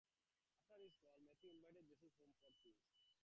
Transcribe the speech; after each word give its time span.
After 0.67 0.81
his 0.81 0.95
call, 1.05 1.19
Matthew 1.21 1.51
invited 1.53 1.85
Jesus 1.85 2.17
home 2.17 2.33
for 2.41 2.49
a 2.49 2.53
feast. 2.65 2.89